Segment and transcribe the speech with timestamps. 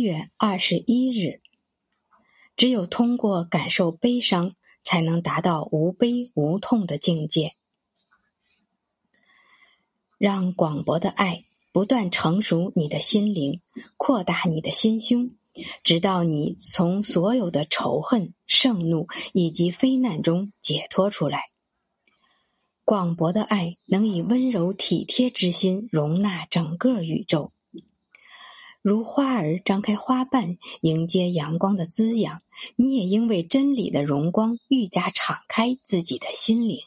[0.00, 1.40] 月二十一日，
[2.56, 7.54] 只有通过感受悲伤，才能达到无悲无痛的境界。
[10.18, 13.60] 让广博的爱不断成熟你的心灵，
[13.96, 15.30] 扩大你的心胸，
[15.84, 21.50] 直到你从所有的仇恨、盛怒以及非难中解脱出来。
[22.84, 27.52] 广博的爱能以温柔体贴之心容纳整个宇宙。
[28.88, 32.40] 如花儿张开花瓣迎接阳光的滋养，
[32.74, 36.80] 你也因为真理的荣光愈加敞开自己的心灵，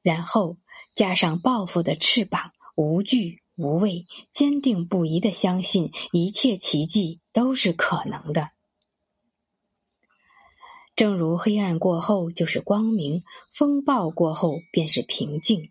[0.00, 0.54] 然后
[0.94, 8.50] 加上抱负的翅膀，无惧无畏，坚定不移的相信一切奇迹都是可能的。
[10.94, 13.22] 正如黑暗过后就是光明，
[13.52, 15.68] 风暴过后便是平静，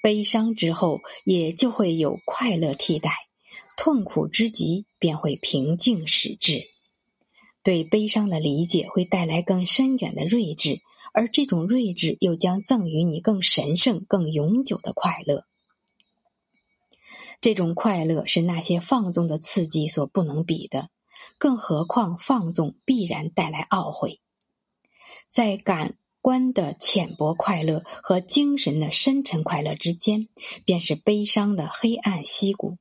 [0.00, 3.25] 悲伤之后也就会有快乐替代。
[3.76, 6.64] 痛苦之极，便会平静使至。
[7.62, 10.80] 对悲伤的理解会带来更深远的睿智，
[11.12, 15.44] 而这种睿智又将赠予你更神圣、更永久的快乐。
[17.40, 20.90] 这种快乐是那些放纵的刺激所不能比的，
[21.38, 24.20] 更何况放纵必然带来懊悔。
[25.28, 30.28] 在感官的浅薄快乐和精神的深沉快乐之间，
[30.64, 32.78] 便是悲伤的黑暗溪谷。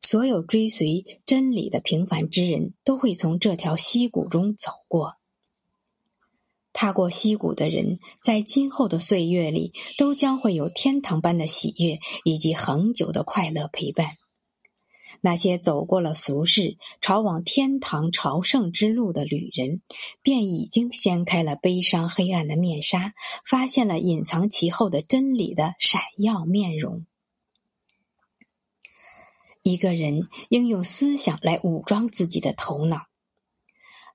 [0.00, 5.16] 所有追随真理的平凡之人都会从这条溪谷中走过。
[6.72, 14.10] 踏过溪谷的人，在今后的岁月里，都将会有天堂般的喜悦以及恒久的快乐陪伴。
[15.20, 19.82] 那些走过了俗世、朝往天堂朝圣之路的旅人，
[20.22, 27.04] 便已经掀开了悲伤黑暗的面纱，发现了隐藏其后的真理的闪耀面容。
[29.68, 33.06] 一个人应用思想来武装自己的头脑。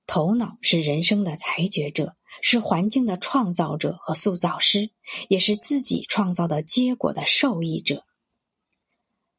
[0.06, 4.90] 头脑是人生的裁决者，是环境的创造者和塑造师，
[5.28, 8.04] 也是自己创造的结果的受益者。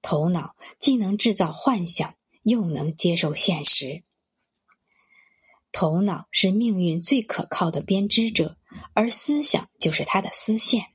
[0.01, 4.03] 头脑既能制造幻想，又能接受现实。
[5.71, 8.57] 头脑是命运最可靠的编织者，
[8.93, 10.85] 而思想就是它的丝线。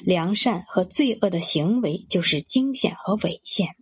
[0.00, 3.76] 良善和罪恶的行为就是惊险和猥线。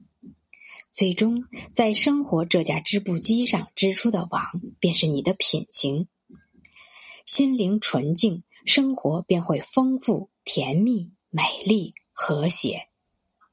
[0.91, 4.43] 最终，在生活这架织布机上织出的网，
[4.81, 6.09] 便是你的品行。
[7.25, 12.88] 心灵纯净，生活便会丰富、甜蜜、美丽、和谐。